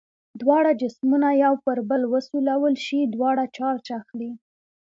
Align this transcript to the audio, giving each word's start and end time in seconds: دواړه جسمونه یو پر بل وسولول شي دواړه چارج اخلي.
دواړه 0.41 0.71
جسمونه 0.81 1.27
یو 1.43 1.53
پر 1.65 1.77
بل 1.89 2.01
وسولول 2.13 2.75
شي 2.85 2.99
دواړه 3.15 3.43
چارج 3.57 3.85
اخلي. 3.99 4.31